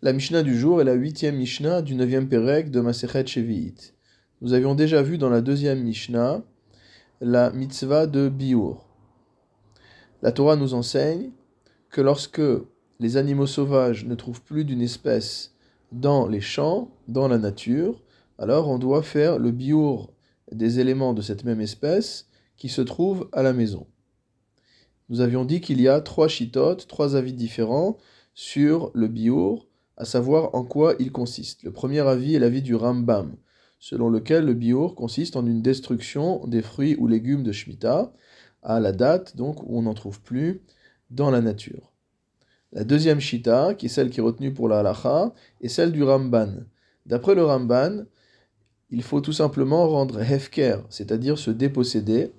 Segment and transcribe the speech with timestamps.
[0.00, 3.96] La Mishnah du jour est la huitième Mishnah du neuvième Pérec de Masechet Shevi'it.
[4.40, 6.44] Nous avions déjà vu dans la deuxième Mishnah
[7.20, 8.86] la mitzvah de Biur.
[10.22, 11.32] La Torah nous enseigne
[11.90, 12.40] que lorsque
[13.00, 15.56] les animaux sauvages ne trouvent plus d'une espèce
[15.90, 18.00] dans les champs, dans la nature,
[18.38, 20.12] alors on doit faire le Biur
[20.52, 23.88] des éléments de cette même espèce qui se trouvent à la maison.
[25.08, 27.98] Nous avions dit qu'il y a trois chitotes, trois avis différents
[28.34, 29.67] sur le Biur
[29.98, 31.64] à savoir en quoi il consiste.
[31.64, 33.34] Le premier avis est l'avis du Rambam,
[33.80, 38.12] selon lequel le biur consiste en une destruction des fruits ou légumes de Shemitah,
[38.62, 40.62] à la date donc où on n'en trouve plus
[41.10, 41.92] dans la nature.
[42.72, 46.04] La deuxième shita, qui est celle qui est retenue pour la halacha, est celle du
[46.04, 46.52] Ramban.
[47.06, 48.04] D'après le Ramban,
[48.90, 52.30] il faut tout simplement rendre hefker, c'est-à-dire se déposséder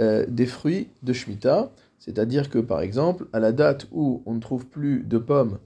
[0.00, 4.40] euh, des fruits de Shemitah, c'est-à-dire que par exemple, à la date où on ne
[4.40, 5.58] trouve plus de pommes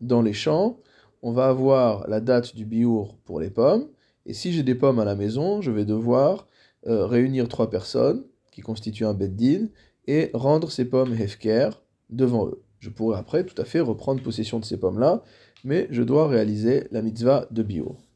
[0.00, 0.78] dans les champs,
[1.22, 3.88] on va avoir la date du biour pour les pommes.
[4.26, 6.46] Et si j'ai des pommes à la maison, je vais devoir
[6.86, 9.68] euh, réunir trois personnes qui constituent un beddin
[10.06, 11.70] et rendre ces pommes hefker
[12.10, 12.62] devant eux.
[12.78, 15.22] Je pourrais après tout à fait reprendre possession de ces pommes-là,
[15.64, 18.07] mais je dois réaliser la mitzvah de biour.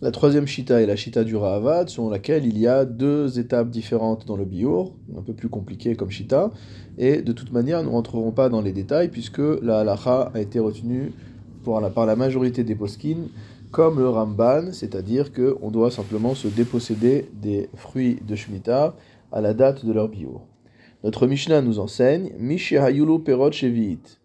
[0.00, 3.68] La troisième shita est la shita du Rahavad, selon laquelle il y a deux étapes
[3.68, 6.52] différentes dans le biour, un peu plus compliqué comme shita,
[6.98, 10.38] et de toute manière, nous ne rentrerons pas dans les détails puisque la halacha a
[10.38, 11.12] été retenue
[11.64, 13.26] par la majorité des poskim
[13.72, 18.94] comme le Ramban, c'est-à-dire qu'on doit simplement se déposséder des fruits de Shemitah
[19.32, 20.46] à la date de leur biour.
[21.02, 22.30] Notre Mishnah nous enseigne
[22.70, 24.20] Hayulu Perot Shevi'it,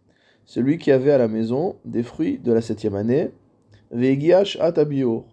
[0.45, 3.31] celui qui avait à la maison des fruits de la septième année,
[3.91, 5.25] Vegiash Atabiour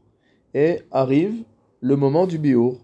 [0.54, 1.42] et arrive
[1.80, 2.78] le moment du biour.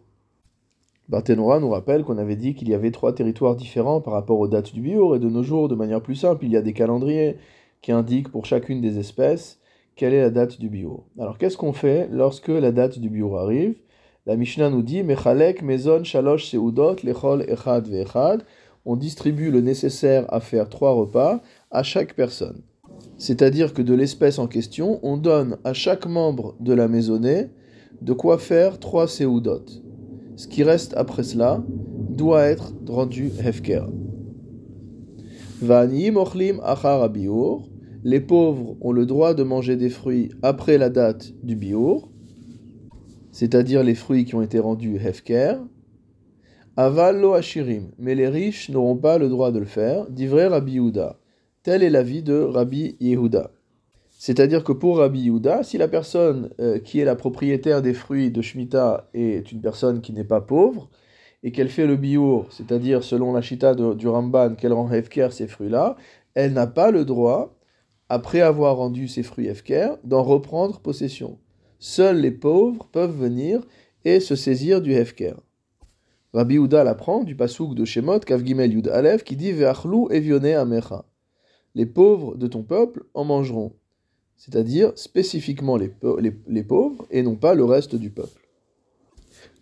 [1.08, 4.48] Barthénora nous rappelle qu'on avait dit qu'il y avait trois territoires différents par rapport aux
[4.48, 6.72] dates du biour, et de nos jours, de manière plus simple, il y a des
[6.72, 7.36] calendriers
[7.80, 9.60] qui indiquent pour chacune des espèces
[9.96, 11.06] quelle est la date du biour.
[11.18, 13.76] Alors qu'est-ce qu'on fait lorsque la date du biour arrive?
[14.26, 18.44] La Mishnah nous dit Mechalek mezon shalosh seudot lechol echad ve'echad.
[18.84, 21.40] On distribue le nécessaire à faire trois repas
[21.70, 22.62] à chaque personne.
[23.18, 27.48] C'est-à-dire que de l'espèce en question, on donne à chaque membre de la maisonnée
[28.02, 29.64] de quoi faire trois séoudot.
[30.36, 31.64] Ce qui reste après cela
[32.10, 33.86] doit être rendu hefker.
[36.62, 37.10] achar
[38.04, 42.10] Les pauvres ont le droit de manger des fruits après la date du biour,
[43.32, 45.56] c'est-à-dire les fruits qui ont été rendus hefker.
[46.76, 47.34] Aval lo
[47.98, 50.78] mais les riches n'auront pas le droit de le faire, d'ivrer Rabbi
[51.66, 53.50] Tel est l'avis de Rabbi Yehuda.
[54.10, 58.30] C'est-à-dire que pour Rabbi Yehuda, si la personne euh, qui est la propriétaire des fruits
[58.30, 60.88] de Shemitah est une personne qui n'est pas pauvre,
[61.42, 65.48] et qu'elle fait le biour, c'est-à-dire selon la Shita du Ramban, qu'elle rend Hefker ces
[65.48, 65.96] fruits-là,
[66.34, 67.58] elle n'a pas le droit,
[68.08, 71.36] après avoir rendu ces fruits Hefker, d'en reprendre possession.
[71.80, 73.60] Seuls les pauvres peuvent venir
[74.04, 75.34] et se saisir du Hefker.
[76.32, 81.04] Rabbi Yehuda l'apprend du pasouk de Shemot, Kavgimel Yud Aleph, qui dit Ve'achlu evione amecha
[81.76, 83.74] les pauvres de ton peuple en mangeront.
[84.38, 88.48] C'est-à-dire spécifiquement les, pauvres et non pas le reste du peuple.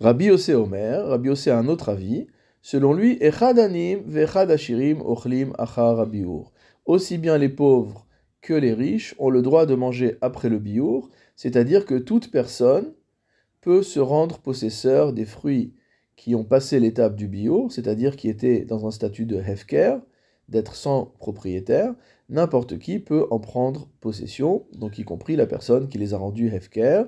[0.01, 2.29] Rabbi Yosef Omer, Rabbi Yosef a un autre avis.
[2.63, 6.07] Selon lui, Echadanim vechadashirim ochlim achar
[6.87, 8.07] Aussi bien les pauvres
[8.41, 12.95] que les riches ont le droit de manger après le biour, c'est-à-dire que toute personne
[13.61, 15.75] peut se rendre possesseur des fruits
[16.15, 19.99] qui ont passé l'étape du biour, c'est-à-dire qui étaient dans un statut de hefker,
[20.49, 21.95] d'être sans propriétaire,
[22.29, 26.49] n'importe qui peut en prendre possession, donc y compris la personne qui les a rendus
[26.49, 27.05] hefker.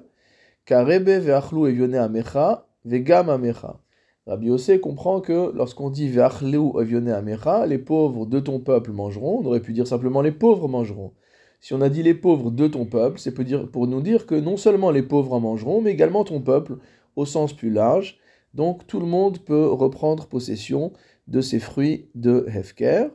[0.65, 3.81] Karebe ve'achlu evione amecha vegam amecha.
[4.27, 9.41] Rabbi Yossé comprend que lorsqu'on dit ve'achlu evione amecha, les pauvres de ton peuple mangeront,
[9.43, 11.13] on aurait pu dire simplement les pauvres mangeront.
[11.61, 14.57] Si on a dit les pauvres de ton peuple, c'est pour nous dire que non
[14.57, 16.77] seulement les pauvres en mangeront, mais également ton peuple
[17.17, 18.19] au sens plus large.
[18.55, 20.93] Donc tout le monde peut reprendre possession
[21.29, 23.09] de ces fruits de Hefker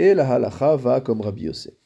[0.00, 1.79] et la halacha va comme Rabbi Yosef.